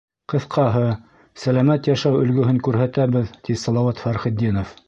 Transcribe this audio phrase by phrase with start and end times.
[0.31, 0.85] Ҡыҫҡаһы,
[1.43, 4.79] сәләмәт йәшәү өлгөһөн күрһәтәбеҙ,— ти Салауат Фәрхетдинов.